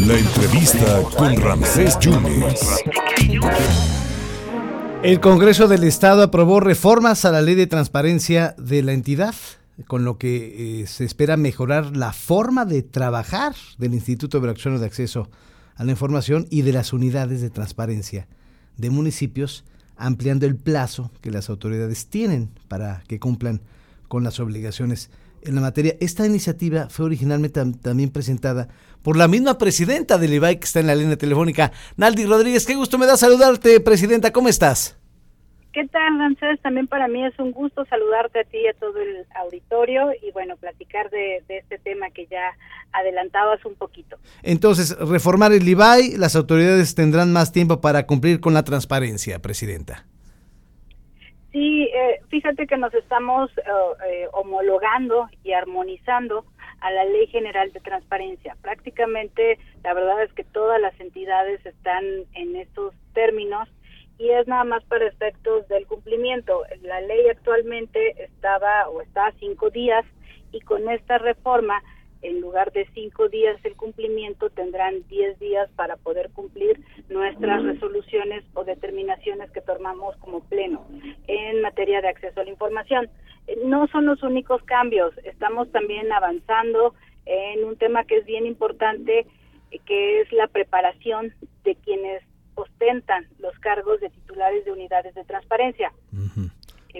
[0.00, 2.82] La entrevista con Ramsés Yunes.
[5.04, 9.34] El Congreso del Estado aprobó reformas a la ley de transparencia de la entidad,
[9.86, 14.86] con lo que eh, se espera mejorar la forma de trabajar del Instituto Veracruzano de
[14.86, 15.28] Acceso
[15.76, 18.26] a la Información y de las unidades de transparencia
[18.76, 19.64] de municipios,
[19.96, 23.62] ampliando el plazo que las autoridades tienen para que cumplan
[24.08, 25.10] con las obligaciones
[25.44, 25.94] en la materia.
[26.00, 28.68] Esta iniciativa fue originalmente también presentada
[29.02, 32.66] por la misma presidenta del IBAI que está en la línea telefónica, Naldi Rodríguez.
[32.66, 34.32] Qué gusto me da saludarte, presidenta.
[34.32, 34.98] ¿Cómo estás?
[35.74, 36.60] ¿Qué tal, Rancés?
[36.62, 40.30] También para mí es un gusto saludarte a ti y a todo el auditorio y
[40.30, 42.56] bueno, platicar de, de, este tema que ya
[42.92, 44.16] adelantabas un poquito.
[44.44, 50.06] Entonces, reformar el IBAI, las autoridades tendrán más tiempo para cumplir con la transparencia, Presidenta.
[51.54, 53.62] Sí, eh, fíjate que nos estamos eh,
[54.08, 56.44] eh, homologando y armonizando
[56.80, 58.56] a la Ley General de Transparencia.
[58.60, 63.68] Prácticamente, la verdad es que todas las entidades están en estos términos
[64.18, 66.64] y es nada más para efectos del cumplimiento.
[66.82, 70.04] La ley actualmente estaba o está a cinco días
[70.50, 71.84] y con esta reforma
[72.24, 78.44] en lugar de cinco días el cumplimiento, tendrán diez días para poder cumplir nuestras resoluciones
[78.54, 80.86] o determinaciones que tomamos como pleno
[81.26, 83.10] en materia de acceso a la información.
[83.46, 86.94] Eh, no son los únicos cambios, estamos también avanzando
[87.26, 89.26] en un tema que es bien importante,
[89.70, 92.22] eh, que es la preparación de quienes
[92.54, 95.92] ostentan los cargos de titulares de unidades de transparencia.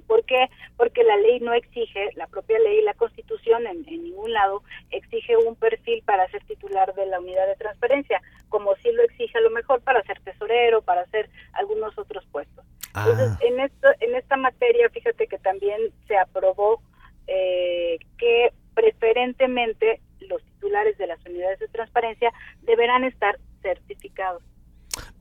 [0.00, 0.48] ¿Por qué?
[0.76, 5.36] Porque la ley no exige, la propia ley y la constitución en, ningún lado exige
[5.36, 9.42] un perfil para ser titular de la unidad de transparencia, como sí lo exige a
[9.42, 12.64] lo mejor para ser tesorero, para hacer algunos otros puestos.
[12.94, 13.06] Ah.
[13.08, 16.82] Entonces, en, esto, en esta materia, fíjate que también se aprobó
[17.26, 22.32] eh, que preferentemente los titulares de las unidades de transparencia
[22.62, 24.42] deberán estar certificados.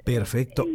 [0.03, 0.65] Perfecto.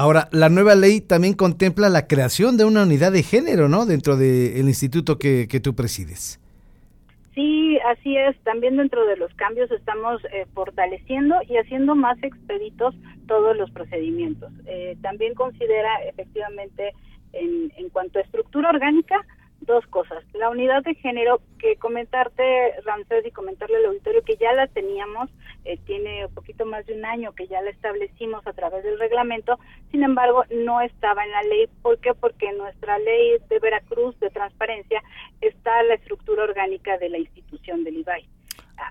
[0.00, 3.84] Ahora, la nueva ley también contempla la creación de una unidad de género, ¿no?
[3.84, 6.38] Dentro del instituto que, tú presides.
[7.34, 8.36] Sí, así es.
[8.44, 12.94] También dentro de los cambios estamos eh, fortaleciendo y haciendo más expeditos
[13.26, 14.52] todos los procedimientos.
[14.66, 16.92] Eh, también considera efectivamente
[17.32, 19.26] en, en cuanto a estructura orgánica.
[20.50, 25.30] Unidad de género, que comentarte, Ramsés, y comentarle al auditorio que ya la teníamos,
[25.64, 28.98] eh, tiene un poquito más de un año que ya la establecimos a través del
[28.98, 29.58] reglamento,
[29.90, 31.68] sin embargo, no estaba en la ley.
[31.82, 32.14] ¿Por qué?
[32.14, 35.02] Porque nuestra ley de Veracruz de transparencia
[35.40, 38.28] está la estructura orgánica de la institución del IBAI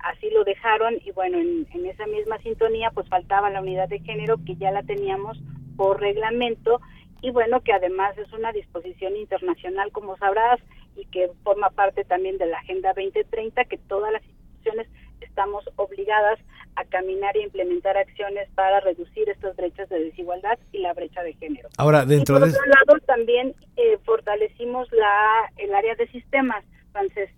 [0.03, 3.99] así lo dejaron y bueno, en, en, esa misma sintonía pues faltaba la unidad de
[3.99, 5.41] género que ya la teníamos
[5.77, 6.81] por reglamento
[7.21, 10.59] y bueno, que además es una disposición internacional, como sabrás,
[10.97, 14.87] y que forma parte también de la Agenda 2030, que todas las instituciones
[15.21, 16.39] estamos obligadas
[16.75, 21.33] a caminar e implementar acciones para reducir estas brechas de desigualdad y la brecha de
[21.33, 21.69] género.
[21.77, 22.53] Ahora, dentro y por de...
[22.55, 27.29] otro lado, también eh, fortalecimos la, el área de sistemas, Entonces,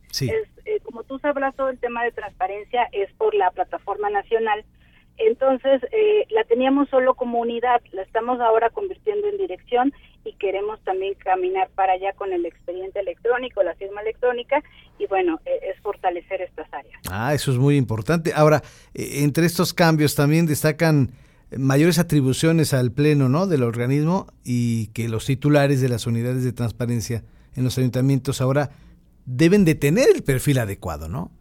[0.65, 4.65] eh, como tú sabrás, todo el tema de transparencia es por la plataforma nacional
[5.19, 9.93] entonces, eh, la teníamos solo como unidad, la estamos ahora convirtiendo en dirección
[10.23, 14.61] y queremos también caminar para allá con el expediente electrónico, la firma electrónica
[14.97, 17.01] y bueno, e, es fortalecer estas áreas.
[17.09, 18.31] Ah, eso es muy importante.
[18.33, 18.61] Ahora,
[18.93, 21.11] e, entre estos cambios también destacan
[21.57, 23.47] mayores atribuciones al pleno, ¿no?
[23.47, 27.23] del organismo y que los titulares de las unidades de transparencia
[27.55, 28.69] en los ayuntamientos ahora
[29.25, 31.31] deben de tener el perfil adecuado, ¿no?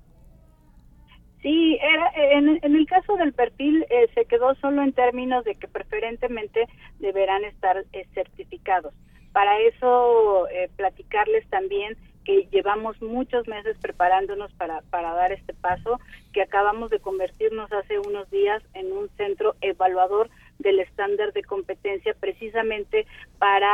[1.80, 6.66] Era, en, el caso del perfil eh, se quedó solo en términos de que preferentemente
[6.98, 8.94] deberán estar eh, certificados.
[9.32, 15.98] Para eso, eh, platicarles también que llevamos muchos meses preparándonos para, para dar este paso,
[16.32, 20.28] que acabamos de convertirnos hace unos días en un centro evaluador
[20.58, 23.06] del estándar de competencia precisamente
[23.38, 23.70] para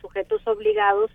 [0.00, 1.10] sujetos obligados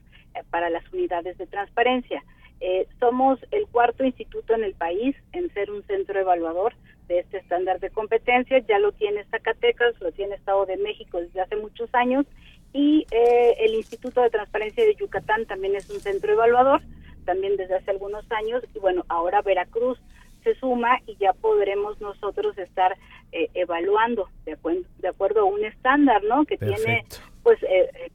[0.49, 2.21] para las unidades de transparencia.
[2.65, 6.73] Eh, somos el cuarto instituto en el país en ser un centro evaluador
[7.09, 8.57] de este estándar de competencia.
[8.59, 12.25] Ya lo tiene Zacatecas, lo tiene Estado de México desde hace muchos años
[12.71, 16.81] y eh, el Instituto de Transparencia de Yucatán también es un centro evaluador,
[17.25, 18.63] también desde hace algunos años.
[18.73, 19.99] Y bueno, ahora Veracruz
[20.45, 22.95] se suma y ya podremos nosotros estar
[23.33, 24.57] eh, evaluando de,
[24.99, 26.45] de acuerdo a un estándar, ¿no?
[26.45, 27.03] Que tiene
[27.43, 27.59] pues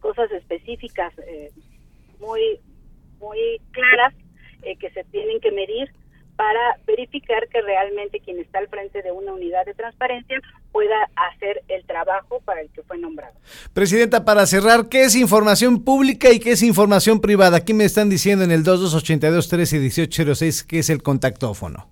[0.01, 1.13] cosas específicas
[2.19, 2.59] muy
[3.21, 4.15] muy claras
[4.63, 5.91] eh, que se tienen que medir
[6.39, 10.41] para verificar que realmente quien está al frente de una unidad de transparencia
[10.71, 13.35] pueda hacer el trabajo para el que fue nombrado.
[13.75, 17.57] Presidenta, para cerrar, ¿qué es información pública y qué es información privada?
[17.57, 21.89] Aquí me están diciendo en el 2282 13 1806 que es el contactófono.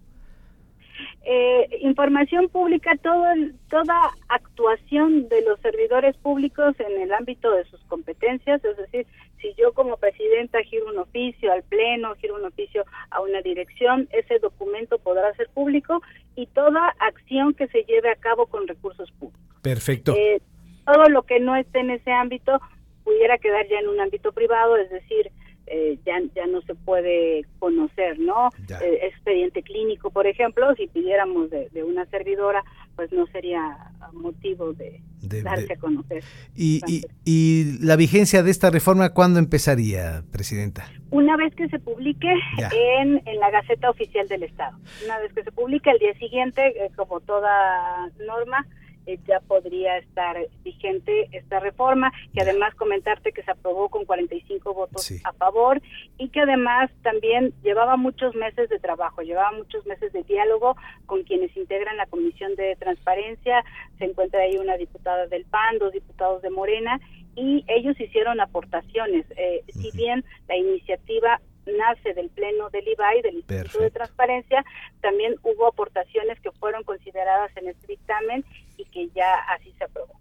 [1.29, 3.25] Eh, información pública, todo,
[3.69, 3.97] toda
[4.29, 9.09] actuación de los servidores públicos en el ámbito de sus competencias, es decir,
[9.41, 14.09] si yo como presidenta giro un oficio al pleno, giro un oficio a una dirección,
[14.13, 16.03] ese documento podrá ser público
[16.35, 19.45] y toda acción que se lleve a cabo con recursos públicos.
[19.63, 20.15] Perfecto.
[20.17, 20.41] Eh,
[20.85, 22.61] todo lo que no esté en ese ámbito
[23.05, 25.31] pudiera quedar ya en un ámbito privado, es decir,
[25.69, 28.51] eh, ya, ya no se puede conocer, ¿no?
[28.69, 32.65] Eh, expediente clínico, por ejemplo, si pidiéramos de, una servidora,
[32.97, 33.77] pues no sería
[34.13, 36.25] motivo de, darse a conocer.
[36.57, 36.81] Y,
[37.25, 40.89] y, la vigencia de esta reforma cuándo empezaría, Presidenta?
[41.11, 42.33] Una vez que se publique
[42.99, 44.79] en, en la Gaceta Oficial del Estado.
[45.05, 48.67] Una vez que se publique, el día siguiente, eh, como toda norma,
[49.07, 54.75] eh, ya podría estar vigente esta reforma, que además comentarte que se aprobó con 45
[54.75, 55.81] votos a favor
[56.19, 60.77] y que además también llevaba muchos meses de trabajo, llevaba muchos meses de diálogo
[61.07, 63.65] con quienes integran la Comisión de Transparencia,
[63.99, 67.01] se encuentra ahí una diputada del PAN, dos diputados de Morena
[67.35, 73.37] y ellos hicieron aportaciones, eh, si bien la iniciativa nace del Pleno del IBAI, del
[73.37, 74.65] Instituto de Transparencia,
[75.01, 78.45] también hubo aportaciones que fueron consideradas en este dictamen
[78.77, 80.16] y que ya así se aprobó.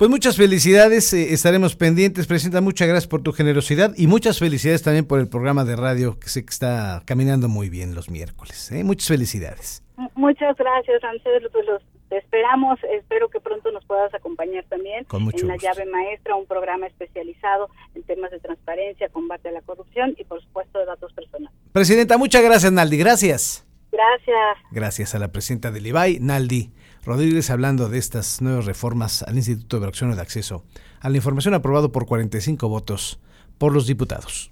[0.00, 2.26] Pues muchas felicidades, eh, estaremos pendientes.
[2.26, 6.18] Presidenta, muchas gracias por tu generosidad y muchas felicidades también por el programa de radio
[6.18, 8.72] que sé que está caminando muy bien los miércoles.
[8.72, 8.82] ¿eh?
[8.82, 9.82] Muchas felicidades.
[10.14, 11.42] Muchas gracias, Ramsés.
[11.52, 16.46] Pues los esperamos, espero que pronto nos puedas acompañar también en la llave maestra, un
[16.46, 21.12] programa especializado en temas de transparencia, combate a la corrupción y por supuesto de datos
[21.12, 21.54] personales.
[21.72, 22.96] Presidenta, muchas gracias, Naldi.
[22.96, 23.66] Gracias.
[23.92, 24.56] Gracias.
[24.70, 26.72] Gracias a la presidenta del IBAI, Naldi
[27.04, 30.64] Rodríguez, hablando de estas nuevas reformas al Instituto de Elección de Acceso
[31.00, 33.18] a la Información aprobado por 45 votos
[33.56, 34.50] por los diputados.